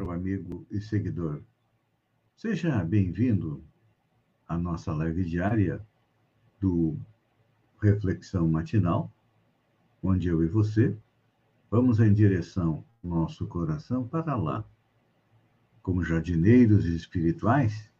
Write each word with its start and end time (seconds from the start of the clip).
caro 0.00 0.12
amigo 0.12 0.66
e 0.70 0.80
seguidor. 0.80 1.42
Seja 2.34 2.82
bem-vindo 2.82 3.62
à 4.48 4.56
nossa 4.56 4.94
live 4.94 5.22
diária 5.26 5.86
do 6.58 6.96
Reflexão 7.82 8.48
Matinal, 8.48 9.12
onde 10.02 10.28
eu 10.28 10.42
e 10.42 10.48
você 10.48 10.96
vamos 11.70 12.00
em 12.00 12.14
direção 12.14 12.82
nosso 13.04 13.46
coração 13.46 14.08
para 14.08 14.34
lá. 14.36 14.64
Como 15.82 16.02
jardineiros 16.02 16.86
espirituais, 16.86 17.90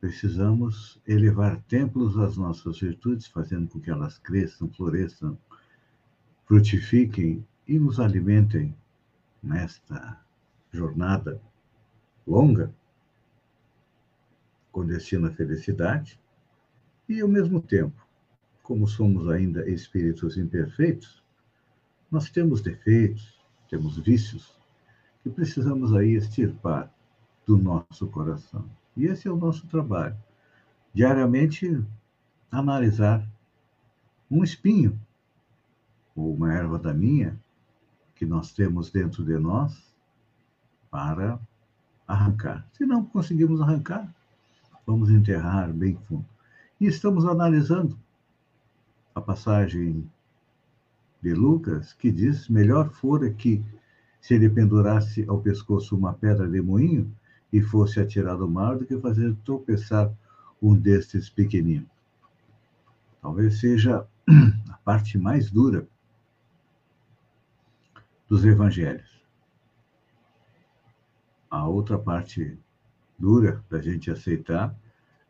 precisamos 0.00 1.00
elevar 1.06 1.62
templos 1.68 2.18
às 2.18 2.36
nossas 2.36 2.80
virtudes, 2.80 3.28
fazendo 3.28 3.68
com 3.68 3.80
que 3.80 3.90
elas 3.90 4.18
cresçam, 4.18 4.68
floresçam, 4.70 5.38
frutifiquem 6.46 7.46
e 7.68 7.78
nos 7.78 8.00
alimentem 8.00 8.76
nesta 9.40 10.20
jornada 10.72 11.40
longa, 12.26 12.74
com 14.70 14.86
destino 14.86 15.28
à 15.28 15.30
felicidade, 15.30 16.18
e 17.08 17.20
ao 17.20 17.28
mesmo 17.28 17.60
tempo, 17.60 18.06
como 18.62 18.88
somos 18.88 19.28
ainda 19.28 19.68
espíritos 19.68 20.36
imperfeitos, 20.38 21.22
nós 22.10 22.30
temos 22.30 22.62
defeitos, 22.62 23.38
temos 23.68 23.98
vícios 23.98 24.56
que 25.22 25.30
precisamos 25.30 25.94
aí 25.94 26.14
extirpar 26.14 26.92
do 27.46 27.58
nosso 27.58 28.06
coração. 28.08 28.68
E 28.96 29.06
esse 29.06 29.28
é 29.28 29.30
o 29.30 29.36
nosso 29.36 29.66
trabalho. 29.66 30.16
Diariamente 30.94 31.82
analisar 32.50 33.26
um 34.30 34.42
espinho 34.42 34.98
ou 36.14 36.34
uma 36.34 36.52
erva 36.52 36.78
daninha 36.78 37.38
que 38.14 38.24
nós 38.24 38.52
temos 38.52 38.90
dentro 38.90 39.24
de 39.24 39.38
nós 39.38 39.91
para 40.92 41.40
arrancar. 42.06 42.68
Se 42.74 42.84
não 42.84 43.02
conseguimos 43.02 43.62
arrancar, 43.62 44.14
vamos 44.86 45.08
enterrar 45.08 45.72
bem 45.72 45.96
fundo. 46.06 46.26
E 46.78 46.86
estamos 46.86 47.24
analisando 47.24 47.98
a 49.14 49.20
passagem 49.20 50.06
de 51.22 51.32
Lucas 51.32 51.94
que 51.94 52.12
diz: 52.12 52.46
melhor 52.48 52.90
fora 52.90 53.32
que 53.32 53.64
se 54.20 54.34
ele 54.34 54.50
pendurasse 54.50 55.24
ao 55.26 55.40
pescoço 55.40 55.96
uma 55.96 56.12
pedra 56.12 56.46
de 56.46 56.60
moinho 56.60 57.10
e 57.50 57.62
fosse 57.62 57.98
atirado 57.98 58.42
ao 58.44 58.50
mar 58.50 58.76
do 58.76 58.84
que 58.84 59.00
fazer 59.00 59.34
tropeçar 59.44 60.12
um 60.60 60.76
destes 60.76 61.30
pequeninos. 61.30 61.88
Talvez 63.22 63.60
seja 63.60 64.06
a 64.68 64.76
parte 64.84 65.16
mais 65.16 65.50
dura 65.50 65.88
dos 68.28 68.44
evangelhos. 68.44 69.11
A 71.52 71.68
outra 71.68 71.98
parte 71.98 72.58
dura 73.18 73.62
da 73.68 73.78
gente 73.78 74.10
aceitar 74.10 74.74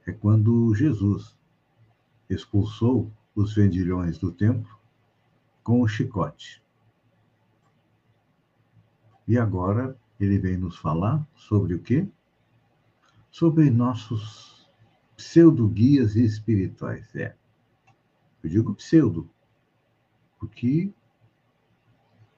é 0.07 0.13
quando 0.13 0.73
Jesus 0.73 1.37
expulsou 2.31 3.13
os 3.35 3.57
vendilhões 3.57 4.19
do 4.19 4.31
templo 4.31 4.79
com 5.65 5.83
o 5.83 5.89
chicote. 5.89 6.63
E 9.27 9.37
agora 9.37 9.99
ele 10.21 10.39
vem 10.39 10.57
nos 10.57 10.77
falar 10.77 11.27
sobre 11.35 11.75
o 11.75 11.83
quê? 11.83 12.07
Sobre 13.29 13.69
nossos 13.69 14.71
pseudo-guias 15.17 16.15
espirituais. 16.15 17.13
É. 17.17 17.35
Eu 18.45 18.49
digo 18.49 18.77
pseudo, 18.77 19.29
porque 20.39 20.95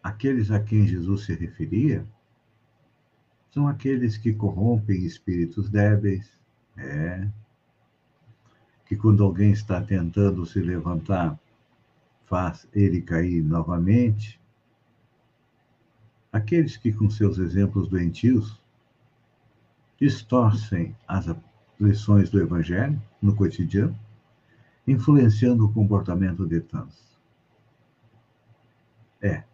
aqueles 0.02 0.50
a 0.50 0.58
quem 0.58 0.86
Jesus 0.86 1.26
se 1.26 1.34
referia 1.34 2.08
são 3.54 3.68
aqueles 3.68 4.18
que 4.18 4.32
corrompem 4.32 5.04
espíritos 5.04 5.70
débeis, 5.70 6.28
é, 6.76 7.28
que 8.84 8.96
quando 8.96 9.22
alguém 9.22 9.52
está 9.52 9.80
tentando 9.80 10.44
se 10.44 10.58
levantar, 10.58 11.38
faz 12.26 12.66
ele 12.74 13.00
cair 13.00 13.44
novamente. 13.44 14.40
Aqueles 16.32 16.76
que, 16.76 16.92
com 16.92 17.08
seus 17.08 17.38
exemplos 17.38 17.88
doentios, 17.88 18.60
distorcem 20.00 20.96
as 21.06 21.32
lições 21.78 22.28
do 22.30 22.40
Evangelho 22.40 23.00
no 23.22 23.36
cotidiano, 23.36 23.96
influenciando 24.84 25.64
o 25.64 25.72
comportamento 25.72 26.44
de 26.44 26.60
tantos. 26.60 27.16
É, 29.22 29.44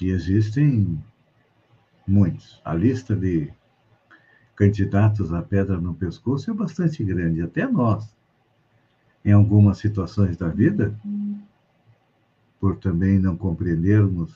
e 0.00 0.10
existem 0.10 1.02
muitos. 2.06 2.60
A 2.64 2.74
lista 2.74 3.14
de 3.14 3.52
candidatos 4.54 5.32
à 5.32 5.42
pedra 5.42 5.78
no 5.78 5.94
pescoço 5.94 6.50
é 6.50 6.54
bastante 6.54 7.04
grande, 7.04 7.42
até 7.42 7.66
nós. 7.66 8.16
Em 9.24 9.32
algumas 9.32 9.78
situações 9.78 10.36
da 10.36 10.48
vida, 10.48 10.98
por 12.60 12.76
também 12.76 13.18
não 13.18 13.36
compreendermos 13.36 14.34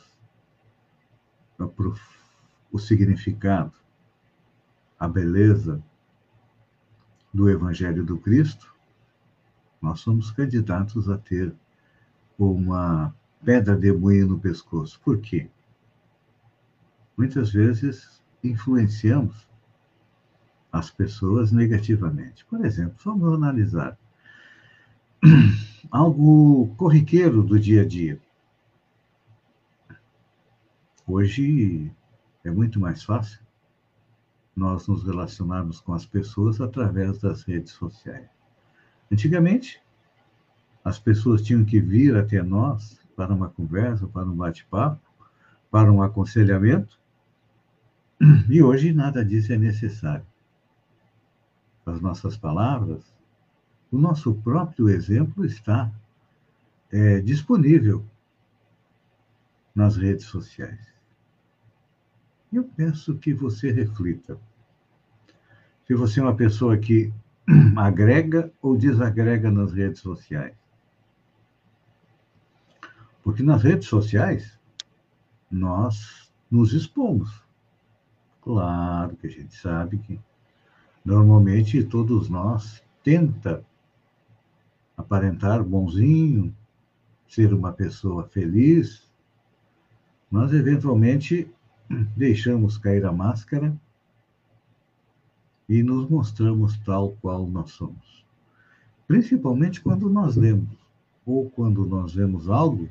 o 2.72 2.78
significado, 2.78 3.72
a 4.98 5.08
beleza 5.08 5.82
do 7.32 7.48
Evangelho 7.48 8.04
do 8.04 8.19
Cristo, 8.19 8.75
nós 9.81 10.00
somos 10.00 10.31
candidatos 10.31 11.08
a 11.08 11.16
ter 11.16 11.54
uma 12.38 13.14
pedra 13.44 13.76
de 13.76 13.92
moinho 13.92 14.26
no 14.26 14.38
pescoço. 14.38 15.00
Por 15.02 15.19
quê? 15.19 15.48
Muitas 17.20 17.53
vezes 17.53 18.19
influenciamos 18.42 19.47
as 20.72 20.91
pessoas 20.91 21.53
negativamente. 21.53 22.47
Por 22.47 22.64
exemplo, 22.64 22.97
vamos 23.04 23.34
analisar 23.34 23.98
algo 25.92 26.75
corriqueiro 26.78 27.42
do 27.42 27.60
dia 27.60 27.82
a 27.82 27.86
dia. 27.86 28.19
Hoje 31.06 31.92
é 32.42 32.50
muito 32.50 32.81
mais 32.81 33.03
fácil 33.04 33.38
nós 34.56 34.88
nos 34.88 35.04
relacionarmos 35.04 35.78
com 35.78 35.92
as 35.92 36.06
pessoas 36.06 36.58
através 36.58 37.19
das 37.19 37.42
redes 37.42 37.72
sociais. 37.72 38.31
Antigamente, 39.12 39.78
as 40.82 40.98
pessoas 40.98 41.42
tinham 41.42 41.66
que 41.66 41.82
vir 41.82 42.16
até 42.16 42.42
nós 42.42 42.98
para 43.14 43.34
uma 43.34 43.50
conversa, 43.50 44.08
para 44.08 44.25
um 44.25 44.34
bate-papo, 44.34 44.98
para 45.70 45.92
um 45.92 46.02
aconselhamento. 46.02 46.98
E 48.48 48.62
hoje 48.62 48.92
nada 48.92 49.25
disso 49.25 49.53
é 49.53 49.56
necessário. 49.56 50.26
As 51.86 52.00
nossas 52.00 52.36
palavras, 52.36 53.03
o 53.91 53.98
nosso 53.98 54.34
próprio 54.34 54.88
exemplo 54.90 55.44
está 55.44 55.90
é, 56.93 57.20
disponível 57.20 58.05
nas 59.75 59.96
redes 59.96 60.26
sociais. 60.26 60.93
Eu 62.52 62.64
peço 62.64 63.17
que 63.17 63.32
você 63.32 63.70
reflita. 63.70 64.38
Se 65.87 65.94
você 65.94 66.20
é 66.20 66.22
uma 66.22 66.37
pessoa 66.37 66.76
que 66.76 67.12
agrega 67.76 68.52
ou 68.61 68.76
desagrega 68.76 69.50
nas 69.50 69.72
redes 69.72 70.00
sociais. 70.00 70.55
Porque 73.22 73.43
nas 73.43 73.62
redes 73.62 73.88
sociais, 73.88 74.58
nós 75.50 76.31
nos 76.50 76.72
expomos. 76.72 77.50
Claro 78.52 79.14
que 79.14 79.29
a 79.29 79.31
gente 79.31 79.55
sabe 79.55 79.97
que 79.99 80.19
normalmente 81.05 81.85
todos 81.85 82.29
nós 82.29 82.82
tenta 83.00 83.64
aparentar 84.97 85.62
bonzinho, 85.62 86.52
ser 87.29 87.55
uma 87.55 87.73
pessoa 87.73 88.26
feliz, 88.26 89.08
mas 90.29 90.52
eventualmente 90.52 91.49
deixamos 92.17 92.76
cair 92.76 93.06
a 93.06 93.12
máscara 93.12 93.73
e 95.69 95.81
nos 95.85 96.11
mostramos 96.11 96.76
tal 96.79 97.12
qual 97.23 97.46
nós 97.46 97.70
somos. 97.70 98.26
Principalmente 99.06 99.81
quando 99.81 100.11
nós 100.11 100.35
lemos, 100.35 100.76
ou 101.25 101.49
quando 101.49 101.87
nós 101.87 102.12
vemos 102.12 102.49
algo 102.49 102.91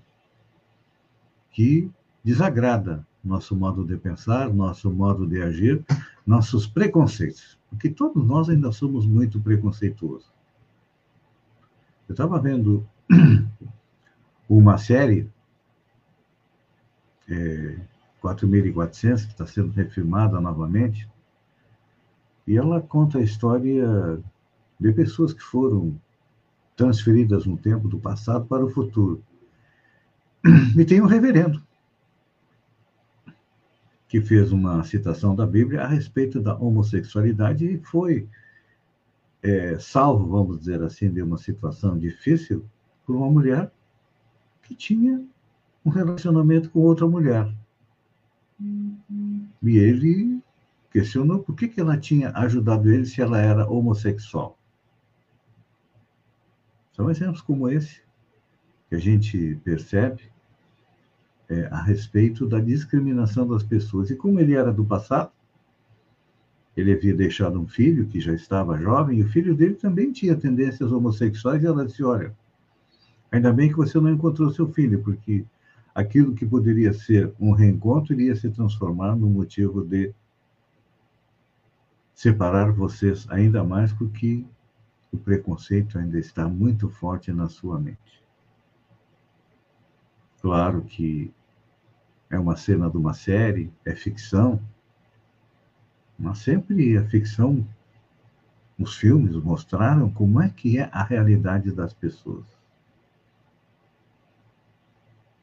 que 1.52 1.92
desagrada 2.24 3.06
nosso 3.24 3.56
modo 3.56 3.86
de 3.86 3.98
pensar, 3.98 4.54
nosso 4.54 4.92
modo 4.92 5.27
de 5.27 5.42
agir, 5.42 5.83
nossos 6.25 6.66
preconceitos. 6.66 7.57
Porque 7.69 7.89
todos 7.89 8.25
nós 8.25 8.50
ainda 8.50 8.71
somos 8.71 9.06
muito 9.06 9.39
preconceituosos. 9.39 10.31
Eu 12.07 12.13
estava 12.13 12.39
vendo 12.39 12.88
uma 14.50 14.77
série, 14.77 15.30
é, 17.30 17.77
4.400, 18.24 19.25
que 19.25 19.31
está 19.31 19.45
sendo 19.45 19.71
refilmada 19.71 20.39
novamente, 20.42 21.07
e 22.48 22.57
ela 22.57 22.81
conta 22.81 23.19
a 23.19 23.21
história 23.21 24.19
de 24.80 24.92
pessoas 24.94 25.33
que 25.33 25.44
foram 25.44 26.00
transferidas 26.75 27.45
no 27.45 27.57
tempo 27.57 27.88
do 27.88 28.00
passado 28.00 28.45
para 28.45 28.66
o 28.66 28.69
futuro. 28.69 29.21
E 30.75 30.86
tem 30.86 31.01
um 31.01 31.06
reverendo 31.06 31.62
que 34.10 34.20
fez 34.20 34.52
uma 34.52 34.84
citação 34.84 35.36
da 35.36 35.46
Bíblia 35.46 35.84
a 35.84 35.88
respeito 35.88 36.42
da 36.42 36.58
homossexualidade 36.58 37.64
e 37.64 37.78
foi 37.78 38.28
é, 39.44 39.78
salvo, 39.78 40.28
vamos 40.28 40.60
dizer 40.60 40.82
assim, 40.82 41.12
de 41.12 41.22
uma 41.22 41.38
situação 41.38 41.98
difícil 41.98 42.66
por 43.06 43.16
uma 43.16 43.30
mulher 43.30 43.72
que 44.64 44.74
tinha 44.74 45.24
um 45.86 45.92
relacionamento 45.92 46.72
com 46.72 46.80
outra 46.80 47.08
mulher. 47.08 47.54
E 48.60 49.78
ele 49.78 50.42
questionou 50.92 51.44
por 51.44 51.56
que, 51.56 51.68
que 51.68 51.80
ela 51.80 51.96
tinha 51.96 52.32
ajudado 52.32 52.92
ele 52.92 53.06
se 53.06 53.22
ela 53.22 53.40
era 53.40 53.70
homossexual. 53.70 54.58
São 56.94 57.12
exemplos 57.12 57.42
como 57.42 57.70
esse 57.70 58.02
que 58.90 58.96
a 58.96 59.00
gente 59.00 59.56
percebe 59.64 60.32
é, 61.50 61.68
a 61.72 61.81
respeito 61.81 62.46
da 62.48 62.60
discriminação 62.60 63.48
das 63.48 63.63
pessoas. 63.63 64.12
E 64.12 64.16
como 64.16 64.40
ele 64.40 64.54
era 64.54 64.72
do 64.72 64.86
passado, 64.86 65.31
ele 66.78 66.94
havia 66.94 67.13
deixado 67.13 67.60
um 67.60 67.68
filho 67.68 68.06
que 68.07 68.22
já 68.22 68.34
estava 68.34 68.78
jovem, 68.78 69.19
e 69.19 69.24
o 69.24 69.30
filho 69.30 69.56
dele 69.56 69.74
também 69.74 70.12
tinha 70.12 70.36
tendências 70.36 70.92
homossexuais, 70.92 71.63
e 71.63 71.66
ela 71.66 71.86
disse: 71.86 72.04
Olha, 72.04 72.36
ainda 73.31 73.51
bem 73.51 73.69
que 73.69 73.75
você 73.75 74.00
não 74.00 74.12
encontrou 74.12 74.51
seu 74.51 74.72
filho, 74.72 75.01
porque 75.01 75.44
aquilo 75.94 76.34
que 76.34 76.46
poderia 76.46 76.94
ser 76.94 77.34
um 77.40 77.52
reencontro 77.52 78.13
iria 78.13 78.36
se 78.36 78.50
transformar 78.50 79.16
num 79.16 79.30
motivo 79.30 79.84
de 79.84 80.13
separar 82.13 82.72
vocês 82.72 83.25
ainda 83.30 83.63
mais, 83.63 83.92
porque 83.92 84.45
o 85.12 85.18
preconceito 85.18 85.98
ainda 85.98 86.19
está 86.19 86.48
muito 86.48 86.90
forte 86.90 87.34
na 87.34 87.50
sua 87.50 87.80
mente. 87.80 88.24
Claro 90.42 90.81
que 90.84 91.34
é 92.30 92.38
uma 92.38 92.56
cena 92.56 92.90
de 92.90 92.98
uma 92.98 93.14
série, 93.14 93.72
é 93.86 93.96
ficção, 93.96 94.62
mas 96.18 96.40
sempre 96.40 96.98
a 96.98 97.04
ficção, 97.06 97.66
os 98.78 98.96
filmes 98.96 99.36
mostraram 99.36 100.10
como 100.12 100.42
é 100.42 100.50
que 100.50 100.78
é 100.78 100.90
a 100.92 101.04
realidade 101.04 101.72
das 101.72 101.94
pessoas. 101.94 102.46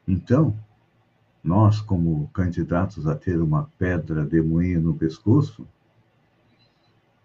Então, 0.07 0.57
nós, 1.43 1.81
como 1.81 2.27
candidatos 2.29 3.07
a 3.07 3.15
ter 3.15 3.39
uma 3.41 3.69
pedra 3.77 4.25
de 4.25 4.41
moinho 4.41 4.81
no 4.81 4.93
pescoço, 4.93 5.67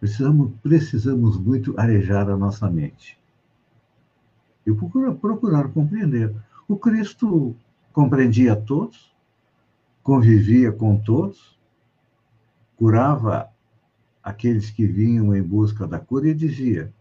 precisamos, 0.00 0.53
precisamos 0.62 1.38
muito 1.38 1.79
arejar 1.79 2.29
a 2.29 2.37
nossa 2.37 2.69
mente 2.69 3.19
e 4.67 4.73
procurar, 4.73 5.14
procurar 5.14 5.69
compreender. 5.69 6.35
O 6.67 6.76
Cristo 6.76 7.55
compreendia 7.93 8.56
todos, 8.56 9.12
convivia 10.02 10.72
com 10.72 10.99
todos, 10.99 11.58
curava 12.76 13.49
aqueles 14.22 14.70
que 14.70 14.87
vinham 14.87 15.34
em 15.34 15.43
busca 15.43 15.87
da 15.87 15.99
cura 15.99 16.28
e 16.28 16.34
dizia: 16.34 16.93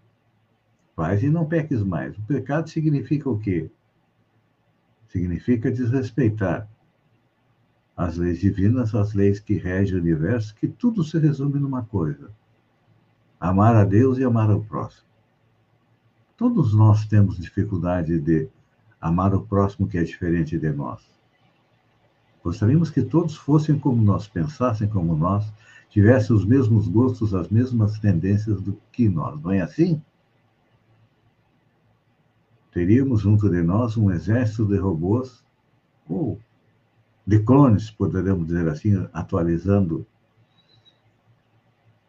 Faz 0.96 1.24
e 1.24 1.30
não 1.30 1.46
peques 1.46 1.84
mais. 1.84 2.18
O 2.18 2.22
pecado 2.24 2.70
significa 2.70 3.30
o 3.30 3.40
quê? 3.40 3.70
Significa 5.08 5.72
desrespeitar 5.72 6.70
as 7.96 8.18
leis 8.18 8.40
divinas, 8.40 8.96
as 8.96 9.14
leis 9.14 9.40
que 9.40 9.56
regem 9.56 9.96
o 9.96 10.02
universo, 10.02 10.56
que 10.56 10.68
tudo 10.68 11.04
se 11.04 11.18
resume 11.18 11.60
numa 11.60 11.84
coisa: 11.84 12.32
amar 13.40 13.76
a 13.76 13.84
Deus 13.84 14.18
e 14.18 14.24
amar 14.24 14.50
ao 14.50 14.64
próximo. 14.64 15.10
Todos 16.38 16.74
nós 16.74 17.06
temos 17.06 17.38
dificuldade 17.38 18.20
de 18.20 18.50
amar 19.00 19.34
o 19.34 19.46
próximo 19.46 19.88
que 19.88 19.98
é 19.98 20.04
diferente 20.04 20.58
de 20.58 20.72
nós. 20.72 21.21
Gostaríamos 22.44 22.90
que 22.90 23.04
todos 23.04 23.36
fossem 23.36 23.78
como 23.78 24.02
nós, 24.02 24.28
pensassem 24.28 24.88
como 24.88 25.16
nós, 25.16 25.52
tivessem 25.90 26.36
os 26.36 26.46
mesmos 26.46 26.88
gostos, 26.88 27.34
as 27.34 27.50
mesmas 27.50 28.00
tendências 28.00 28.62
do 28.62 28.78
que 28.92 29.08
nós. 29.08 29.40
Não 29.42 29.52
é 29.52 29.62
assim? 29.62 30.02
Teríamos 32.72 33.22
junto 33.22 33.50
de 33.50 33.62
nós 33.62 33.98
um 33.98 34.10
exército 34.10 34.66
de 34.66 34.78
robôs, 34.78 35.44
ou 36.08 36.40
de 37.28 37.40
clones, 37.40 37.92
poderíamos 37.92 38.48
dizer 38.48 38.68
assim, 38.68 39.08
atualizando 39.14 40.06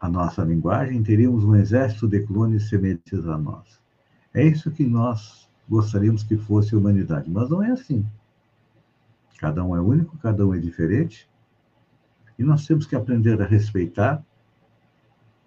a 0.01 0.09
nossa 0.09 0.43
linguagem, 0.43 1.03
teríamos 1.03 1.45
um 1.45 1.55
exército 1.55 2.09
de 2.09 2.27
clones 2.27 2.69
semelhantes 2.69 3.27
a 3.27 3.37
nós. 3.37 3.81
É 4.35 4.45
isso 4.45 4.71
que 4.71 4.85
nós 4.85 5.49
gostaríamos 5.69 6.23
que 6.23 6.37
fosse 6.37 6.75
a 6.75 6.79
humanidade, 6.79 7.31
mas 7.31 7.51
não 7.51 7.63
é 7.63 7.71
assim. 7.71 8.05
Cada 9.43 9.65
um 9.65 9.75
é 9.75 9.81
único, 9.81 10.17
cada 10.19 10.47
um 10.47 10.55
é 10.55 10.59
diferente. 10.61 11.29
E 12.39 12.45
nós 12.45 12.65
temos 12.65 12.87
que 12.87 12.95
aprender 12.95 13.43
a 13.43 13.45
respeitar. 13.45 14.25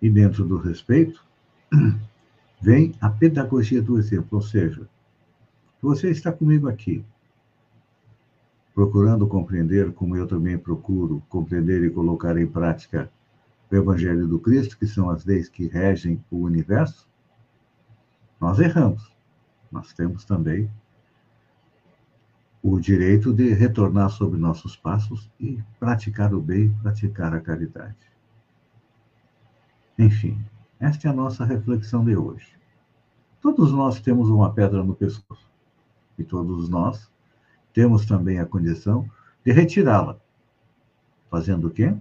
E 0.01 0.09
dentro 0.09 0.45
do 0.45 0.57
respeito, 0.57 1.25
vem 2.61 2.93
a 2.99 3.09
pedagogia 3.09 3.81
do 3.81 3.97
exemplo. 3.97 4.27
Ou 4.31 4.41
seja, 4.41 4.85
você 5.81 6.11
está 6.11 6.29
comigo 6.29 6.67
aqui, 6.67 7.05
procurando 8.73 9.25
compreender, 9.27 9.93
como 9.93 10.17
eu 10.17 10.27
também 10.27 10.57
procuro 10.57 11.23
compreender 11.29 11.81
e 11.85 11.89
colocar 11.89 12.37
em 12.37 12.45
prática 12.45 13.09
o 13.71 13.75
Evangelho 13.75 14.27
do 14.27 14.39
Cristo, 14.39 14.77
que 14.77 14.85
são 14.85 15.09
as 15.09 15.23
leis 15.23 15.47
que 15.47 15.67
regem 15.67 16.21
o 16.29 16.39
universo, 16.39 17.07
nós 18.41 18.59
erramos. 18.59 19.15
Nós 19.71 19.93
temos 19.93 20.25
também 20.25 20.69
o 22.67 22.79
direito 22.79 23.31
de 23.31 23.53
retornar 23.53 24.09
sobre 24.09 24.39
nossos 24.39 24.75
passos 24.75 25.29
e 25.39 25.61
praticar 25.79 26.33
o 26.33 26.41
bem, 26.41 26.73
praticar 26.81 27.31
a 27.31 27.39
caridade. 27.39 27.95
Enfim, 29.99 30.43
esta 30.79 31.07
é 31.07 31.11
a 31.11 31.13
nossa 31.13 31.45
reflexão 31.45 32.03
de 32.03 32.17
hoje. 32.17 32.57
Todos 33.39 33.71
nós 33.71 34.01
temos 34.01 34.29
uma 34.29 34.51
pedra 34.51 34.83
no 34.83 34.95
pescoço 34.95 35.47
e 36.17 36.23
todos 36.23 36.67
nós 36.67 37.07
temos 37.71 38.03
também 38.07 38.39
a 38.39 38.47
condição 38.47 39.07
de 39.45 39.51
retirá-la. 39.51 40.17
Fazendo 41.29 41.67
o 41.67 41.71
quê? 41.71 41.95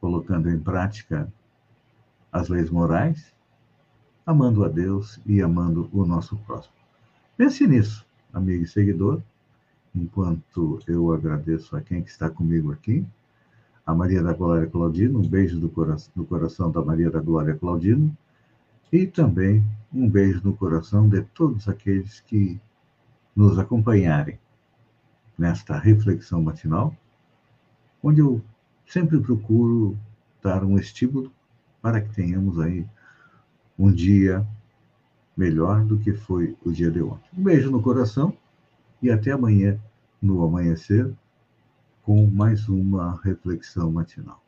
Colocando 0.00 0.50
em 0.50 0.58
prática 0.58 1.32
as 2.32 2.48
leis 2.48 2.68
morais, 2.68 3.32
amando 4.26 4.64
a 4.64 4.68
Deus 4.68 5.20
e 5.24 5.40
amando 5.40 5.88
o 5.92 6.04
nosso 6.04 6.36
próximo. 6.38 6.74
Pense 7.36 7.64
nisso, 7.64 8.04
amigo 8.32 8.64
e 8.64 8.66
seguidor 8.66 9.22
enquanto 9.96 10.78
eu 10.86 11.12
agradeço 11.12 11.74
a 11.76 11.80
quem 11.80 12.00
está 12.00 12.28
comigo 12.28 12.70
aqui, 12.70 13.04
a 13.84 13.94
Maria 13.94 14.22
da 14.22 14.32
Glória 14.32 14.66
Claudino, 14.66 15.20
um 15.20 15.28
beijo 15.28 15.58
do 15.58 15.72
no 16.14 16.24
coração 16.26 16.70
da 16.70 16.84
Maria 16.84 17.10
da 17.10 17.20
Glória 17.20 17.54
Claudino, 17.54 18.16
e 18.92 19.06
também 19.06 19.64
um 19.92 20.08
beijo 20.08 20.40
no 20.44 20.54
coração 20.56 21.08
de 21.08 21.22
todos 21.22 21.68
aqueles 21.68 22.20
que 22.20 22.60
nos 23.34 23.58
acompanharem 23.58 24.38
nesta 25.38 25.78
reflexão 25.78 26.42
matinal, 26.42 26.94
onde 28.02 28.20
eu 28.20 28.42
sempre 28.86 29.18
procuro 29.20 29.98
dar 30.42 30.64
um 30.64 30.78
estímulo 30.78 31.32
para 31.80 32.00
que 32.00 32.14
tenhamos 32.14 32.58
aí 32.60 32.86
um 33.78 33.92
dia 33.92 34.46
melhor 35.36 35.84
do 35.84 35.98
que 35.98 36.12
foi 36.12 36.56
o 36.64 36.72
dia 36.72 36.90
de 36.90 37.02
ontem. 37.02 37.28
Um 37.36 37.42
beijo 37.42 37.70
no 37.70 37.82
coração 37.82 38.36
e 39.02 39.10
até 39.10 39.32
amanhã, 39.32 39.78
no 40.20 40.44
amanhecer, 40.44 41.12
com 42.02 42.26
mais 42.26 42.68
uma 42.68 43.20
reflexão 43.22 43.90
matinal. 43.90 44.42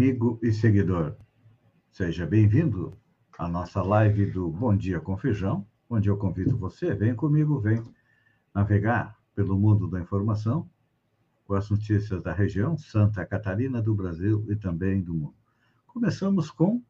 Amigo 0.00 0.40
e 0.42 0.50
seguidor. 0.50 1.14
Seja 1.92 2.24
bem-vindo 2.24 2.96
à 3.38 3.46
nossa 3.46 3.82
live 3.82 4.30
do 4.30 4.48
Bom 4.48 4.74
Dia 4.74 4.98
com 4.98 5.14
Feijão, 5.14 5.66
onde 5.90 6.08
eu 6.08 6.16
convido 6.16 6.56
você, 6.56 6.94
vem 6.94 7.14
comigo, 7.14 7.60
vem 7.60 7.84
navegar 8.54 9.14
pelo 9.34 9.58
mundo 9.58 9.86
da 9.86 10.00
informação 10.00 10.66
com 11.44 11.52
as 11.52 11.68
notícias 11.68 12.22
da 12.22 12.32
região, 12.32 12.78
Santa 12.78 13.26
Catarina, 13.26 13.82
do 13.82 13.94
Brasil 13.94 14.42
e 14.48 14.56
também 14.56 15.02
do 15.02 15.12
mundo. 15.12 15.34
Começamos 15.86 16.50
com 16.50 16.82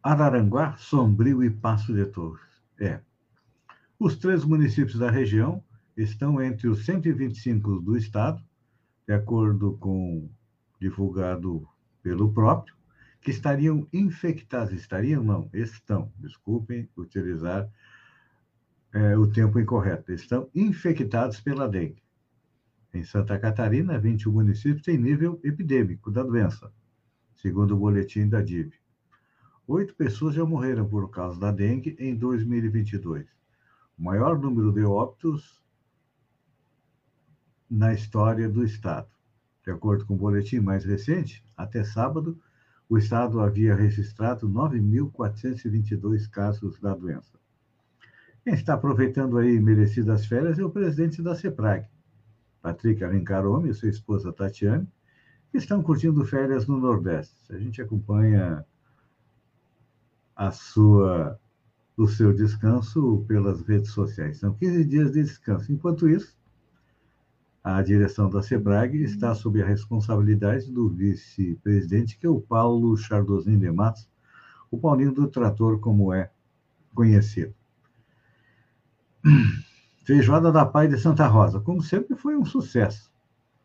Araranguá, 0.00 0.76
Sombrio 0.76 1.42
e 1.42 1.50
Passo 1.50 1.92
de 1.92 2.06
Torres. 2.06 2.62
É. 2.78 3.00
Os 3.98 4.16
três 4.16 4.44
municípios 4.44 4.96
da 5.00 5.10
região 5.10 5.60
estão 5.96 6.40
entre 6.40 6.68
os 6.68 6.84
125 6.84 7.80
do 7.80 7.96
estado, 7.96 8.40
de 9.08 9.12
acordo 9.12 9.76
com 9.78 10.30
divulgado 10.80 11.66
pelo 12.02 12.32
próprio, 12.32 12.74
que 13.20 13.30
estariam 13.30 13.88
infectados. 13.92 14.72
Estariam, 14.72 15.24
não, 15.24 15.48
estão, 15.52 16.12
desculpem 16.18 16.88
utilizar 16.96 17.68
é, 18.92 19.16
o 19.16 19.26
tempo 19.26 19.58
incorreto. 19.58 20.12
Estão 20.12 20.48
infectados 20.54 21.40
pela 21.40 21.68
dengue. 21.68 22.02
Em 22.92 23.02
Santa 23.02 23.38
Catarina, 23.38 23.98
21 23.98 24.30
municípios 24.30 24.82
têm 24.82 24.96
nível 24.96 25.40
epidêmico 25.42 26.12
da 26.12 26.22
doença, 26.22 26.72
segundo 27.34 27.74
o 27.74 27.78
boletim 27.78 28.28
da 28.28 28.40
DIV. 28.40 28.72
Oito 29.66 29.94
pessoas 29.94 30.34
já 30.34 30.44
morreram 30.44 30.86
por 30.86 31.10
causa 31.10 31.40
da 31.40 31.50
dengue 31.50 31.96
em 31.98 32.14
2022. 32.14 33.26
O 33.98 34.02
maior 34.02 34.38
número 34.38 34.70
de 34.70 34.84
óbitos 34.84 35.64
na 37.68 37.94
história 37.94 38.48
do 38.48 38.62
Estado. 38.62 39.13
De 39.64 39.70
acordo 39.70 40.04
com 40.04 40.14
o 40.14 40.18
boletim 40.18 40.60
mais 40.60 40.84
recente, 40.84 41.42
até 41.56 41.82
sábado, 41.82 42.38
o 42.88 42.98
Estado 42.98 43.40
havia 43.40 43.74
registrado 43.74 44.48
9.422 44.48 46.28
casos 46.28 46.78
da 46.78 46.94
doença. 46.94 47.38
Quem 48.44 48.52
está 48.52 48.74
aproveitando 48.74 49.38
aí 49.38 49.58
merecidas 49.58 50.26
férias 50.26 50.58
é 50.58 50.64
o 50.64 50.70
presidente 50.70 51.22
da 51.22 51.34
CEPRAG, 51.34 51.88
Patrick 52.60 53.02
Alencarome 53.02 53.70
e 53.70 53.74
sua 53.74 53.88
esposa 53.88 54.32
Tatiane, 54.34 54.86
que 55.50 55.56
estão 55.56 55.82
curtindo 55.82 56.24
férias 56.26 56.66
no 56.66 56.78
Nordeste. 56.78 57.34
A 57.50 57.58
gente 57.58 57.80
acompanha 57.80 58.66
a 60.36 60.50
sua, 60.50 61.40
o 61.96 62.06
seu 62.06 62.34
descanso 62.34 63.24
pelas 63.26 63.62
redes 63.62 63.92
sociais. 63.92 64.40
São 64.40 64.52
15 64.52 64.84
dias 64.84 65.12
de 65.12 65.22
descanso. 65.22 65.72
Enquanto 65.72 66.06
isso, 66.06 66.36
a 67.64 67.80
direção 67.80 68.28
da 68.28 68.42
SEBRAG 68.42 69.02
está 69.02 69.34
sob 69.34 69.62
a 69.62 69.66
responsabilidade 69.66 70.70
do 70.70 70.86
vice-presidente, 70.90 72.18
que 72.18 72.26
é 72.26 72.28
o 72.28 72.38
Paulo 72.38 72.94
Chardozin 72.94 73.58
de 73.58 73.72
Matos, 73.72 74.06
o 74.70 74.76
Paulinho 74.76 75.12
do 75.12 75.26
Trator, 75.26 75.80
como 75.80 76.12
é 76.12 76.30
conhecido. 76.94 77.54
Feijoada 80.04 80.52
da 80.52 80.66
Pai 80.66 80.88
de 80.88 80.98
Santa 80.98 81.26
Rosa, 81.26 81.58
como 81.58 81.82
sempre, 81.82 82.14
foi 82.14 82.36
um 82.36 82.44
sucesso. 82.44 83.10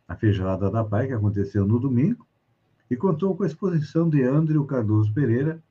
A 0.08 0.16
Feijoada 0.16 0.72
da 0.72 0.82
Pai, 0.86 1.08
que 1.08 1.14
aconteceu 1.14 1.68
no 1.68 1.78
domingo, 1.78 2.26
e 2.90 2.96
contou 2.96 3.36
com 3.36 3.44
a 3.44 3.48
exposição 3.48 4.10
de 4.10 4.24
André 4.24 4.58
Cardoso 4.66 5.14
Pereira, 5.14 5.62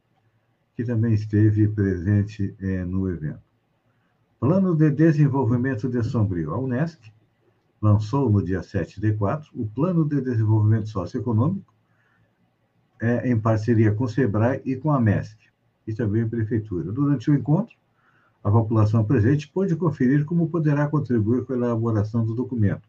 que 0.76 0.84
também 0.84 1.14
esteve 1.14 1.66
presente 1.66 2.54
é, 2.60 2.84
no 2.84 3.08
evento. 3.08 3.40
Plano 4.38 4.76
de 4.76 4.90
Desenvolvimento 4.90 5.88
de 5.88 6.02
Sombrio, 6.02 6.52
a 6.52 6.58
Unesc, 6.58 7.10
lançou 7.80 8.30
no 8.30 8.42
dia 8.42 8.62
7 8.62 9.00
de 9.00 9.12
4 9.12 9.50
o 9.54 9.66
Plano 9.66 10.04
de 10.04 10.20
Desenvolvimento 10.20 10.88
Socioeconômico, 10.88 11.72
é, 13.00 13.30
em 13.30 13.38
parceria 13.38 13.94
com 13.94 14.04
o 14.04 14.08
SEBRAE 14.08 14.60
e 14.64 14.76
com 14.76 14.90
a 14.90 15.00
MESC, 15.00 15.38
e 15.86 15.94
também 15.94 16.22
a 16.22 16.28
Prefeitura. 16.28 16.92
Durante 16.92 17.30
o 17.30 17.34
encontro, 17.34 17.76
a 18.42 18.50
população 18.50 19.04
presente 19.04 19.48
pôde 19.48 19.76
conferir 19.76 20.24
como 20.24 20.48
poderá 20.48 20.88
contribuir 20.88 21.44
com 21.44 21.52
a 21.52 21.56
elaboração 21.56 22.24
do 22.24 22.34
documento, 22.34 22.88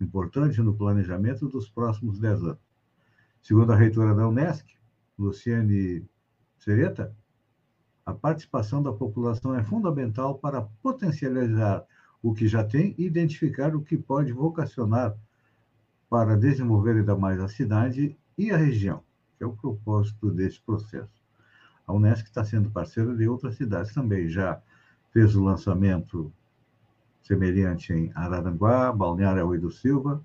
importante 0.00 0.60
no 0.62 0.74
planejamento 0.74 1.48
dos 1.48 1.68
próximos 1.68 2.18
10 2.18 2.42
anos. 2.42 2.70
Segundo 3.42 3.72
a 3.72 3.76
reitora 3.76 4.14
da 4.14 4.28
Unesc, 4.28 4.66
Luciane 5.18 6.04
Sereta, 6.58 7.14
a 8.04 8.12
participação 8.12 8.82
da 8.82 8.92
população 8.92 9.54
é 9.54 9.62
fundamental 9.62 10.38
para 10.38 10.62
potencializar 10.82 11.84
o 12.22 12.34
que 12.34 12.46
já 12.46 12.62
tem 12.64 12.94
e 12.98 13.06
identificar 13.06 13.74
o 13.74 13.82
que 13.82 13.96
pode 13.96 14.32
vocacionar 14.32 15.14
para 16.08 16.36
desenvolver 16.36 16.96
ainda 16.96 17.16
mais 17.16 17.40
a 17.40 17.48
cidade 17.48 18.16
e 18.36 18.50
a 18.50 18.56
região, 18.56 19.02
que 19.38 19.44
é 19.44 19.46
o 19.46 19.52
propósito 19.52 20.30
deste 20.30 20.60
processo. 20.62 21.20
A 21.86 21.92
Unesco 21.92 22.28
está 22.28 22.44
sendo 22.44 22.70
parceira 22.70 23.16
de 23.16 23.28
outras 23.28 23.56
cidades 23.56 23.92
também. 23.92 24.28
Já 24.28 24.60
fez 25.12 25.34
o 25.34 25.42
lançamento 25.42 26.32
semelhante 27.22 27.92
em 27.92 28.12
Araranguá, 28.14 28.92
Balneário 28.92 29.60
do 29.60 29.70
Silva. 29.70 30.24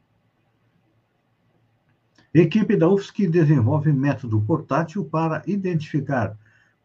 Equipe 2.33 2.75
da 2.75 2.89
UFSC 2.89 3.27
desenvolve 3.27 3.91
método 3.93 4.41
portátil 4.41 5.05
para 5.05 5.41
identificar 5.47 6.37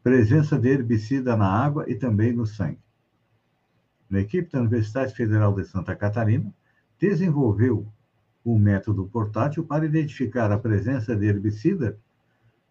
presença 0.02 0.58
de 0.58 0.68
herbicida 0.68 1.36
na 1.36 1.46
água 1.46 1.84
e 1.88 1.94
também 1.94 2.32
no 2.32 2.46
sangue. 2.46 2.78
A 4.12 4.18
equipe 4.18 4.50
da 4.50 4.60
Universidade 4.60 5.14
Federal 5.14 5.54
de 5.54 5.64
Santa 5.64 5.94
Catarina 5.94 6.52
desenvolveu 6.98 7.86
um 8.44 8.58
método 8.58 9.06
portátil 9.06 9.64
para 9.64 9.86
identificar 9.86 10.50
a 10.50 10.58
presença 10.58 11.14
de 11.14 11.26
herbicida 11.26 11.96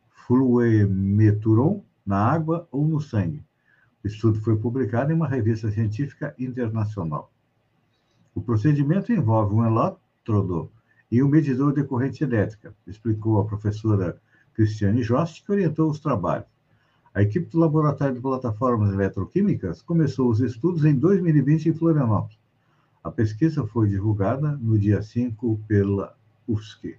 fluemeturon 0.10 1.82
na 2.06 2.18
água 2.18 2.68
ou 2.72 2.86
no 2.86 3.00
sangue. 3.00 3.44
O 4.04 4.08
estudo 4.08 4.42
foi 4.42 4.58
publicado 4.58 5.12
em 5.12 5.16
uma 5.16 5.28
revista 5.28 5.72
científica 5.72 6.36
internacional. 6.38 7.32
O 8.36 8.42
procedimento 8.42 9.14
envolve 9.14 9.56
um 9.56 9.66
elétrodo 9.66 10.70
e 11.12 11.24
um 11.24 11.28
medidor 11.28 11.74
de 11.74 11.84
corrente 11.84 12.24
elétrica, 12.24 12.76
explicou 12.86 13.40
a 13.40 13.46
professora 13.46 14.22
Cristiane 14.54 15.04
Jost, 15.04 15.44
que 15.44 15.52
orientou 15.52 15.90
os 15.90 16.00
trabalhos. 16.00 16.48
A 17.14 17.22
equipe 17.22 17.50
do 17.50 17.60
Laboratório 17.60 18.16
de 18.16 18.22
Plataformas 18.22 18.94
Eletroquímicas 18.94 19.82
começou 19.82 20.30
os 20.30 20.40
estudos 20.40 20.86
em 20.86 20.96
2020 20.96 21.70
em 21.70 21.74
Florianópolis. 21.74 22.38
A 23.04 23.10
pesquisa 23.10 23.66
foi 23.66 23.90
divulgada 23.90 24.52
no 24.58 24.78
dia 24.78 25.02
5 25.02 25.60
pela 25.68 26.16
UFSC. 26.48 26.98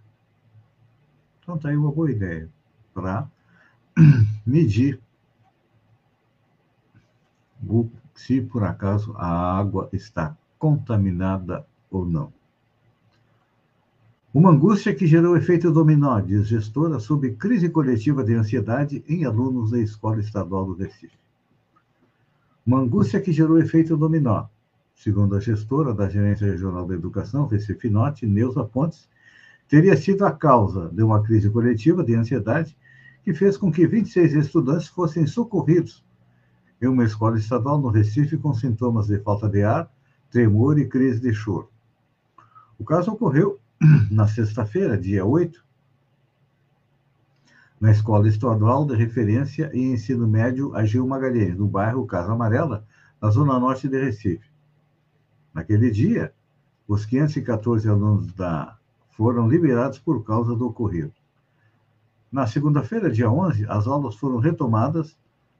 Então, 1.41 1.57
está 1.57 1.69
aí 1.69 1.77
uma 1.77 1.93
boa 1.93 2.11
ideia 2.11 2.49
para 2.93 3.31
medir 4.47 5.01
se 8.15 8.41
por 8.41 8.65
acaso 8.65 9.15
a 9.17 9.59
água 9.59 9.89
está 9.93 10.37
contaminada 10.59 11.67
ou 11.91 12.05
não. 12.05 12.33
Uma 14.33 14.51
angústia 14.51 14.95
que 14.95 15.09
gerou 15.09 15.37
efeito 15.37 15.73
dominó, 15.73 16.21
diz 16.21 16.47
gestora, 16.47 17.01
sobre 17.01 17.33
crise 17.33 17.69
coletiva 17.69 18.23
de 18.23 18.33
ansiedade 18.35 19.03
em 19.09 19.25
alunos 19.25 19.73
da 19.73 19.81
Escola 19.81 20.21
Estadual 20.21 20.67
do 20.67 20.75
Recife. 20.75 21.19
Uma 22.65 22.79
angústia 22.79 23.21
que 23.21 23.33
gerou 23.33 23.59
efeito 23.59 23.97
dominó, 23.97 24.47
segundo 24.95 25.35
a 25.35 25.41
gestora 25.41 25.93
da 25.93 26.09
Gerência 26.09 26.47
Regional 26.47 26.87
da 26.87 26.95
Educação, 26.95 27.49
Recife 27.49 27.91
Norte, 27.91 28.25
Neuza 28.25 28.63
Pontes, 28.63 29.09
teria 29.67 29.97
sido 29.97 30.25
a 30.25 30.31
causa 30.31 30.89
de 30.91 31.03
uma 31.03 31.21
crise 31.25 31.51
coletiva 31.51 32.05
de 32.05 32.15
ansiedade 32.15 32.77
que 33.25 33.35
fez 33.35 33.57
com 33.57 33.73
que 33.73 33.85
26 33.85 34.35
estudantes 34.35 34.87
fossem 34.87 35.27
socorridos 35.27 36.05
em 36.81 36.87
uma 36.87 37.03
escola 37.03 37.37
estadual 37.37 37.81
no 37.81 37.89
Recife 37.89 38.37
com 38.37 38.55
sintomas 38.55 39.09
de 39.09 39.19
falta 39.19 39.49
de 39.49 39.65
ar, 39.65 39.93
tremor 40.31 40.79
e 40.79 40.87
crise 40.87 41.21
de 41.21 41.35
choro. 41.35 41.69
O 42.79 42.85
caso 42.85 43.11
ocorreu 43.11 43.60
na 44.11 44.29
sexta-feira, 44.29 44.99
dia 44.99 45.25
8, 45.25 45.65
na 47.81 47.91
Escola 47.91 48.29
Estadual 48.29 48.85
de 48.85 48.95
Referência 48.95 49.71
e 49.73 49.81
Ensino 49.81 50.29
Médio 50.29 50.75
Agil 50.77 51.07
Magalhães, 51.07 51.57
no 51.57 51.67
bairro 51.67 52.07
Casa 52.07 52.33
Amarela, 52.33 52.85
na 53.23 53.31
zona 53.31 53.59
norte 53.59 53.89
de 53.89 53.99
Recife. 53.99 54.51
Naquele 55.55 55.91
dia, 55.91 56.35
os 56.87 57.07
514 57.07 57.89
alunos 57.89 58.33
da 58.35 58.77
foram 59.13 59.49
liberados 59.49 59.99
por 59.99 60.23
causa 60.25 60.55
do 60.55 60.67
ocorrido. 60.67 61.13
Na 62.31 62.47
segunda-feira, 62.47 63.11
dia 63.11 63.31
11, 63.31 63.65
as 63.67 63.87
aulas 63.87 64.15
foram 64.17 64.39
retomadas, 64.39 65.17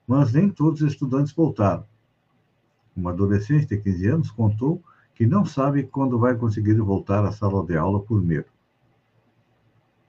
mas 0.07 0.31
nem 0.31 0.47
todos 0.47 0.81
os 0.81 0.91
estudantes 0.91 1.33
voltaram. 1.33 1.85
Uma 2.95 3.11
adolescente 3.11 3.65
de 3.65 3.77
15 3.77 4.07
anos 4.07 4.31
contou 4.31 4.83
que 5.21 5.27
não 5.27 5.45
sabe 5.45 5.83
quando 5.83 6.17
vai 6.17 6.35
conseguir 6.35 6.73
voltar 6.81 7.23
à 7.23 7.31
sala 7.31 7.63
de 7.63 7.77
aula 7.77 8.01
por 8.01 8.23
medo. 8.23 8.47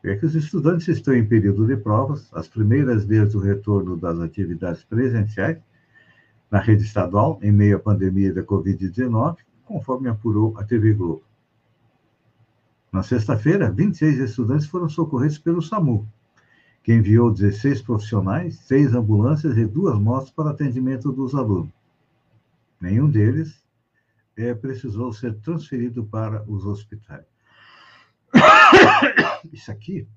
É 0.02 0.16
que 0.16 0.24
os 0.24 0.34
estudantes 0.34 0.88
estão 0.88 1.12
em 1.12 1.28
período 1.28 1.66
de 1.66 1.76
provas, 1.76 2.32
as 2.32 2.48
primeiras 2.48 3.04
desde 3.04 3.36
o 3.36 3.40
retorno 3.40 3.94
das 3.94 4.18
atividades 4.20 4.82
presenciais 4.84 5.58
na 6.50 6.60
rede 6.60 6.84
estadual, 6.84 7.38
em 7.42 7.52
meio 7.52 7.76
à 7.76 7.78
pandemia 7.78 8.32
da 8.32 8.42
Covid-19, 8.42 9.36
conforme 9.66 10.08
apurou 10.08 10.56
a 10.56 10.64
TV 10.64 10.94
Globo. 10.94 11.22
Na 12.90 13.02
sexta-feira, 13.02 13.70
26 13.70 14.18
estudantes 14.18 14.66
foram 14.66 14.88
socorridos 14.88 15.36
pelo 15.36 15.60
SAMU, 15.60 16.08
que 16.82 16.94
enviou 16.94 17.30
16 17.30 17.82
profissionais, 17.82 18.60
seis 18.60 18.94
ambulâncias 18.94 19.58
e 19.58 19.66
duas 19.66 19.98
motos 19.98 20.30
para 20.30 20.52
atendimento 20.52 21.12
dos 21.12 21.34
alunos. 21.34 21.70
Nenhum 22.80 23.10
deles 23.10 23.61
é, 24.36 24.54
precisou 24.54 25.12
ser 25.12 25.38
transferido 25.40 26.04
para 26.04 26.42
os 26.50 26.64
hospitais. 26.64 27.26
Isso 29.52 29.70
aqui, 29.70 30.08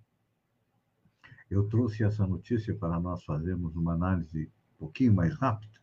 eu 1.50 1.68
trouxe 1.68 2.04
essa 2.04 2.26
notícia 2.26 2.74
para 2.76 3.00
nós 3.00 3.24
fazermos 3.24 3.76
uma 3.76 3.94
análise 3.94 4.52
um 4.76 4.78
pouquinho 4.80 5.14
mais 5.14 5.36
rápida, 5.36 5.80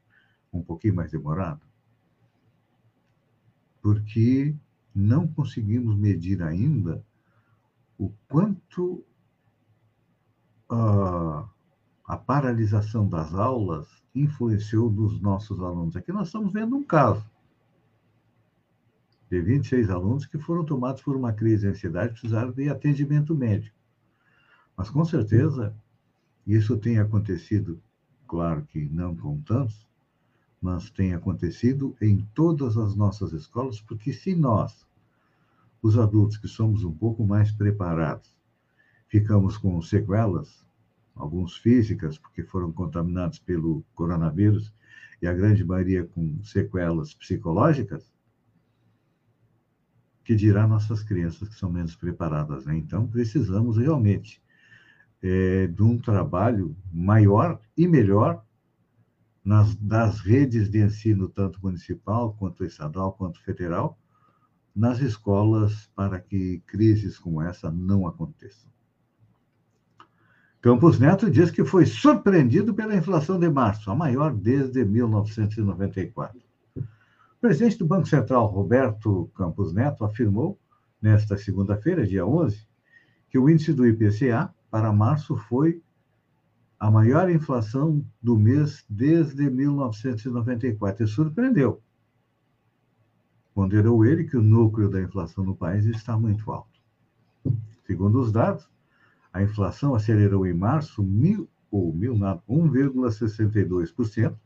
um 0.52 0.62
pouquinho 0.62 0.94
mais 0.94 1.10
demorada, 1.10 1.60
porque 3.80 4.54
não 4.94 5.26
conseguimos 5.26 5.96
medir 5.96 6.42
ainda 6.42 7.04
o 7.98 8.12
quanto 8.28 9.04
a, 10.68 11.48
a 12.04 12.16
paralisação 12.16 13.08
das 13.08 13.34
aulas 13.34 14.02
influenciou 14.14 14.90
nos 14.90 15.20
nossos 15.20 15.60
alunos. 15.60 15.96
Aqui 15.96 16.12
nós 16.12 16.28
estamos 16.28 16.52
vendo 16.52 16.76
um 16.76 16.84
caso 16.84 17.31
de 19.32 19.40
26 19.40 19.88
alunos 19.88 20.26
que 20.26 20.36
foram 20.36 20.62
tomados 20.62 21.00
por 21.00 21.16
uma 21.16 21.32
crise 21.32 21.62
de 21.62 21.68
ansiedade 21.68 22.10
e 22.10 22.12
precisaram 22.12 22.52
de 22.52 22.68
atendimento 22.68 23.34
médico. 23.34 23.74
Mas, 24.76 24.90
com 24.90 25.02
certeza, 25.06 25.74
isso 26.46 26.76
tem 26.76 26.98
acontecido, 26.98 27.80
claro 28.28 28.62
que 28.66 28.84
não 28.90 29.16
com 29.16 29.40
tantos, 29.40 29.88
mas 30.60 30.90
tem 30.90 31.14
acontecido 31.14 31.96
em 31.98 32.28
todas 32.34 32.76
as 32.76 32.94
nossas 32.94 33.32
escolas, 33.32 33.80
porque 33.80 34.12
se 34.12 34.34
nós, 34.34 34.86
os 35.80 35.96
adultos 35.96 36.36
que 36.36 36.46
somos 36.46 36.84
um 36.84 36.92
pouco 36.92 37.24
mais 37.24 37.50
preparados, 37.50 38.36
ficamos 39.08 39.56
com 39.56 39.80
sequelas, 39.80 40.62
alguns 41.16 41.56
físicas, 41.56 42.18
porque 42.18 42.42
foram 42.42 42.70
contaminados 42.70 43.38
pelo 43.38 43.82
coronavírus, 43.94 44.74
e 45.22 45.26
a 45.26 45.32
grande 45.32 45.64
maioria 45.64 46.04
com 46.04 46.38
sequelas 46.44 47.14
psicológicas, 47.14 48.11
que 50.24 50.34
dirá 50.34 50.66
nossas 50.66 51.02
crianças 51.02 51.48
que 51.48 51.54
são 51.54 51.70
menos 51.70 51.96
preparadas. 51.96 52.66
Né? 52.66 52.76
Então, 52.76 53.06
precisamos 53.06 53.76
realmente 53.76 54.42
é, 55.22 55.66
de 55.66 55.82
um 55.82 55.98
trabalho 55.98 56.76
maior 56.92 57.60
e 57.76 57.86
melhor 57.86 58.44
nas, 59.44 59.74
das 59.76 60.20
redes 60.20 60.68
de 60.68 60.82
ensino, 60.82 61.28
tanto 61.28 61.60
municipal, 61.62 62.34
quanto 62.34 62.64
estadual, 62.64 63.12
quanto 63.12 63.42
federal, 63.42 63.98
nas 64.74 65.00
escolas, 65.00 65.90
para 65.94 66.18
que 66.18 66.62
crises 66.66 67.18
como 67.18 67.42
essa 67.42 67.70
não 67.70 68.06
aconteçam. 68.06 68.70
Campos 70.60 70.98
Neto 70.98 71.28
diz 71.28 71.50
que 71.50 71.64
foi 71.64 71.84
surpreendido 71.84 72.72
pela 72.72 72.94
inflação 72.94 73.38
de 73.38 73.50
março, 73.50 73.90
a 73.90 73.96
maior 73.96 74.32
desde 74.32 74.84
1994. 74.84 76.40
O 77.42 77.42
presidente 77.42 77.76
do 77.76 77.84
Banco 77.84 78.06
Central, 78.06 78.46
Roberto 78.46 79.28
Campos 79.34 79.74
Neto, 79.74 80.04
afirmou, 80.04 80.56
nesta 81.02 81.36
segunda-feira, 81.36 82.06
dia 82.06 82.24
11, 82.24 82.64
que 83.28 83.36
o 83.36 83.50
índice 83.50 83.72
do 83.72 83.84
IPCA 83.84 84.54
para 84.70 84.92
março 84.92 85.36
foi 85.36 85.82
a 86.78 86.88
maior 86.88 87.28
inflação 87.28 88.06
do 88.22 88.38
mês 88.38 88.84
desde 88.88 89.50
1994 89.50 91.04
e 91.04 91.08
surpreendeu. 91.08 91.82
Ponderou 93.52 94.04
ele 94.04 94.22
que 94.22 94.36
o 94.36 94.42
núcleo 94.42 94.88
da 94.88 95.02
inflação 95.02 95.42
no 95.42 95.56
país 95.56 95.84
está 95.84 96.16
muito 96.16 96.48
alto. 96.52 96.80
Segundo 97.84 98.20
os 98.20 98.30
dados, 98.30 98.70
a 99.32 99.42
inflação 99.42 99.96
acelerou 99.96 100.46
em 100.46 100.54
março 100.54 101.02
mil, 101.02 101.48
ou 101.72 101.92
1,62%, 101.92 104.38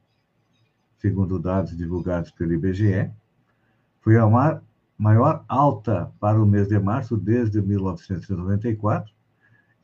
segundo 1.06 1.38
dados 1.38 1.76
divulgados 1.76 2.32
pelo 2.32 2.54
IBGE. 2.54 3.12
Foi 4.00 4.18
a 4.18 4.26
maior 4.98 5.44
alta 5.46 6.10
para 6.18 6.42
o 6.42 6.46
mês 6.46 6.66
de 6.66 6.80
março 6.80 7.16
desde 7.16 7.62
1994 7.62 9.14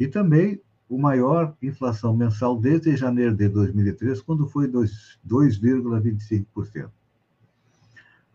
e 0.00 0.08
também 0.08 0.60
o 0.88 0.98
maior 0.98 1.54
inflação 1.62 2.16
mensal 2.16 2.58
desde 2.58 2.96
janeiro 2.96 3.36
de 3.36 3.48
2003, 3.48 4.20
quando 4.20 4.48
foi 4.48 4.66
2,25%. 4.68 6.90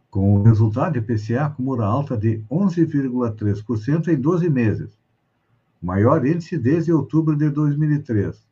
Com 0.09 0.35
o 0.35 0.43
resultado, 0.43 0.95
o 0.95 0.99
IPCA 0.99 1.47
acumula 1.47 1.85
alta 1.85 2.15
de 2.15 2.41
11,3% 2.49 4.07
em 4.07 4.15
12 4.15 4.49
meses, 4.49 4.97
maior 5.81 6.25
índice 6.25 6.57
desde 6.57 6.93
outubro 6.93 7.35
de 7.35 7.49
2003. 7.49 8.47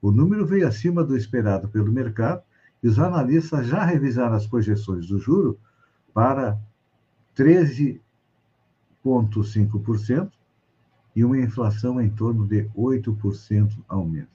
O 0.00 0.12
número 0.12 0.46
veio 0.46 0.68
acima 0.68 1.02
do 1.02 1.16
esperado 1.16 1.66
pelo 1.68 1.90
mercado 1.92 2.44
e 2.82 2.88
os 2.88 2.98
analistas 2.98 3.66
já 3.66 3.84
revisaram 3.84 4.34
as 4.34 4.46
projeções 4.46 5.06
do 5.06 5.18
juro 5.18 5.58
para 6.12 6.58
13,5% 7.36 10.30
e 11.14 11.24
uma 11.24 11.38
inflação 11.38 12.00
em 12.00 12.10
torno 12.10 12.44
de 12.46 12.64
8% 12.76 13.84
ao 13.88 14.04
mês. 14.06 14.26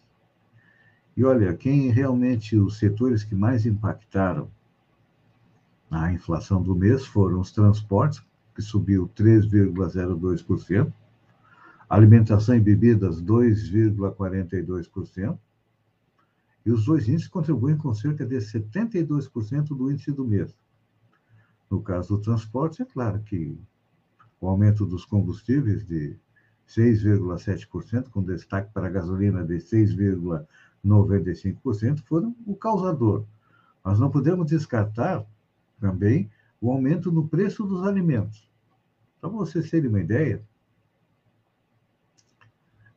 E 1.16 1.24
olha, 1.24 1.54
quem 1.54 1.92
realmente 1.92 2.58
os 2.58 2.80
setores 2.80 3.24
que 3.24 3.36
mais 3.36 3.64
impactaram 3.66 4.50
a 5.92 6.12
inflação 6.12 6.62
do 6.64 6.76
mês 6.76 7.06
foram 7.06 7.40
os 7.42 7.52
transportes, 7.52 8.24
que 8.56 8.62
subiu 8.62 9.10
3,02%, 9.16 10.92
alimentação 11.90 12.56
e 12.56 12.62
bebidas 12.62 13.22
2,42%, 13.22 15.38
e 16.66 16.72
os 16.72 16.86
dois 16.86 17.08
índices 17.08 17.28
contribuem 17.28 17.78
com 17.78 17.94
cerca 17.94 18.26
de 18.26 18.38
72% 18.38 19.68
do 19.70 19.92
índice 19.92 20.12
do 20.12 20.26
mês. 20.26 20.56
No 21.70 21.80
caso 21.82 22.18
do 22.18 22.22
transporte, 22.22 22.82
é 22.82 22.86
claro 22.86 23.22
que 23.22 23.56
o 24.40 24.48
aumento 24.48 24.84
dos 24.86 25.04
combustíveis 25.06 25.86
de 25.86 26.18
6,7%, 26.68 28.10
com 28.10 28.24
destaque 28.24 28.74
para 28.74 28.88
a 28.88 28.92
gasolina 28.92 29.44
de 29.44 29.56
6,95%, 29.56 32.02
foram 32.04 32.34
o 32.46 32.56
causador. 32.56 33.26
Mas 33.84 34.00
não 34.00 34.10
podemos 34.10 34.48
descartar 34.48 35.26
também 35.80 36.32
o 36.60 36.72
aumento 36.72 37.12
no 37.12 37.28
preço 37.28 37.64
dos 37.66 37.86
alimentos. 37.86 38.50
Para 39.20 39.30
vocês 39.30 39.70
terem 39.70 39.90
uma 39.90 40.00
ideia, 40.00 40.42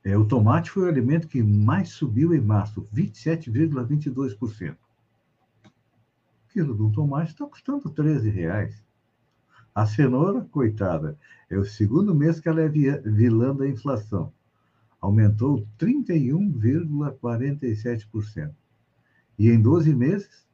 é, 0.05 0.17
o 0.19 0.27
tomate 0.27 0.71
foi 0.71 0.85
o 0.85 0.89
alimento 0.89 1.27
que 1.27 1.43
mais 1.43 1.89
subiu 1.89 2.35
em 2.35 2.41
março, 2.41 2.87
27,22%. 2.95 4.75
O 4.75 4.77
quilo 6.53 6.77
de 6.77 6.83
um 6.83 6.93
tomate 6.93 7.33
está 7.33 7.47
custando 7.47 7.89
13 7.89 8.29
reais. 8.29 8.85
A 9.75 9.87
cenoura, 9.87 10.43
coitada, 10.43 11.19
é 11.49 11.57
o 11.57 11.65
segundo 11.65 12.15
mês 12.15 12.39
que 12.39 12.51
ela 12.51 12.61
é 12.61 12.69
vilã 12.69 13.57
da 13.57 13.67
inflação. 13.67 14.31
Aumentou 15.01 15.67
31,47%. 15.79 18.55
E 19.39 19.49
em 19.51 19.59
12 19.61 19.95
meses, 19.95 20.47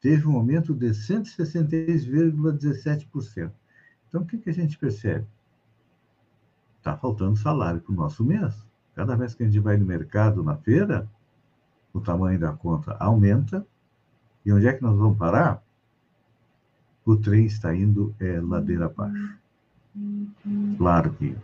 teve 0.00 0.28
um 0.28 0.36
aumento 0.36 0.74
de 0.74 0.90
166,17%. 0.90 3.52
Então, 4.08 4.22
o 4.22 4.26
que, 4.26 4.38
que 4.38 4.48
a 4.48 4.54
gente 4.54 4.78
percebe? 4.78 5.26
Está 6.78 6.96
faltando 6.96 7.36
salário 7.36 7.80
para 7.80 7.92
o 7.92 7.96
nosso 7.96 8.24
mês. 8.24 8.54
Cada 8.94 9.16
vez 9.16 9.34
que 9.34 9.42
a 9.42 9.46
gente 9.46 9.60
vai 9.60 9.76
no 9.76 9.86
mercado, 9.86 10.42
na 10.42 10.56
feira, 10.56 11.08
o 11.92 12.00
tamanho 12.00 12.38
da 12.38 12.52
conta 12.52 12.96
aumenta. 12.98 13.66
E 14.44 14.52
onde 14.52 14.66
é 14.66 14.72
que 14.72 14.82
nós 14.82 14.96
vamos 14.96 15.18
parar? 15.18 15.62
o 17.10 17.16
trem 17.16 17.46
está 17.46 17.74
indo 17.74 18.14
é, 18.20 18.38
ladeira 18.38 18.84
abaixo. 18.84 19.38
Claro 20.76 21.10
que 21.14 21.34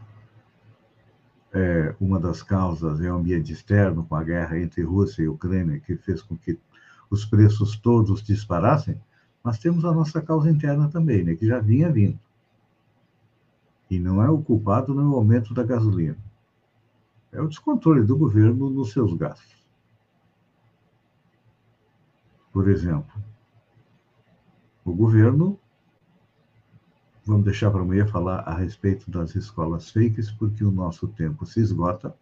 é, 1.55 1.95
uma 1.99 2.21
das 2.21 2.43
causas 2.43 3.01
é 3.01 3.11
o 3.11 3.17
ambiente 3.17 3.53
externo, 3.53 4.05
com 4.05 4.15
a 4.15 4.23
guerra 4.23 4.59
entre 4.59 4.83
Rússia 4.83 5.23
e 5.23 5.29
Ucrânia, 5.29 5.81
que 5.81 5.97
fez 5.97 6.21
com 6.21 6.37
que 6.37 6.59
os 7.09 7.25
preços 7.25 7.77
todos 7.77 8.23
disparassem, 8.23 9.01
mas 9.43 9.59
temos 9.59 9.87
a 9.87 9.93
nossa 9.93 10.21
causa 10.21 10.51
interna 10.51 10.89
também, 10.89 11.25
né, 11.25 11.35
que 11.35 11.47
já 11.47 11.61
vinha 11.61 11.91
vindo. 11.91 12.19
E 13.95 14.01
não 14.01 14.21
é 14.21 14.29
o 14.29 14.43
culpado 14.43 14.93
no 14.93 15.15
aumento 15.15 15.55
da 15.55 15.63
gasolina. 15.63 16.19
É 17.31 17.41
o 17.41 17.47
descontrole 17.47 18.03
do 18.03 18.19
governo 18.19 18.69
nos 18.69 18.91
seus 18.91 19.15
gastos. 19.15 19.65
Por 22.53 22.69
exemplo, 22.69 23.15
o 24.85 24.93
governo. 24.93 25.61
Vamos 27.25 27.45
deixar 27.45 27.71
para 27.71 27.83
amanhã 27.83 28.05
falar 28.05 28.41
a 28.41 28.55
respeito 28.57 29.09
das 29.09 29.37
escolas 29.37 29.89
fakes, 29.93 30.29
porque 30.33 30.65
o 30.65 30.73
nosso 30.73 31.07
tempo 31.07 31.47
se 31.47 31.61
esgota. 31.61 32.13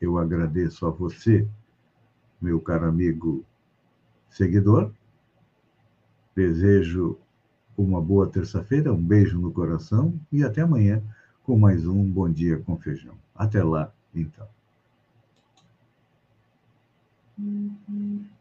Eu 0.00 0.16
agradeço 0.16 0.86
a 0.86 0.90
você, 0.90 1.48
meu 2.40 2.60
caro 2.60 2.86
amigo 2.86 3.44
seguidor. 4.30 4.92
Desejo 6.36 7.18
uma 7.78 8.00
boa 8.00 8.28
terça-feira, 8.28 8.92
um 8.92 9.02
beijo 9.02 9.38
no 9.38 9.52
coração 9.52 10.18
e 10.32 10.42
até 10.42 10.62
amanhã 10.62 11.00
com 11.44 11.56
mais 11.56 11.86
um 11.86 12.04
Bom 12.04 12.28
Dia 12.28 12.58
com 12.58 12.76
Feijão. 12.76 13.14
Até 13.34 13.62
lá, 13.62 13.92
então. 14.14 14.48
La 17.38 18.37